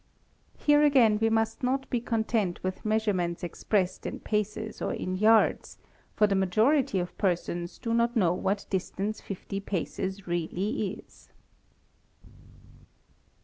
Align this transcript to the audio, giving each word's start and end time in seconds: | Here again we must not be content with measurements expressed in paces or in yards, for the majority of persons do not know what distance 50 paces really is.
| 0.33 0.57
Here 0.65 0.81
again 0.81 1.19
we 1.21 1.29
must 1.29 1.61
not 1.61 1.87
be 1.91 2.01
content 2.01 2.63
with 2.63 2.83
measurements 2.83 3.43
expressed 3.43 4.07
in 4.07 4.19
paces 4.19 4.81
or 4.81 4.95
in 4.95 5.15
yards, 5.15 5.77
for 6.15 6.25
the 6.25 6.33
majority 6.33 6.97
of 6.97 7.15
persons 7.19 7.77
do 7.77 7.93
not 7.93 8.15
know 8.15 8.33
what 8.33 8.65
distance 8.71 9.21
50 9.21 9.59
paces 9.59 10.25
really 10.25 10.93
is. 10.97 11.29